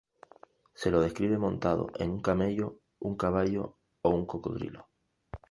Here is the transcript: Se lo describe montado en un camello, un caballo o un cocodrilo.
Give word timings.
Se 0.73 0.89
lo 0.89 0.99
describe 0.99 1.37
montado 1.37 1.91
en 1.99 2.09
un 2.09 2.21
camello, 2.21 2.79
un 3.01 3.15
caballo 3.15 3.77
o 4.01 4.09
un 4.09 4.25
cocodrilo. 4.25 4.87